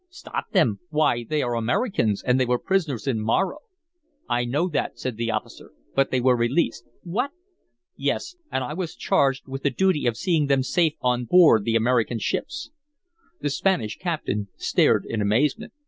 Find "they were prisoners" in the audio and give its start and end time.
2.39-3.05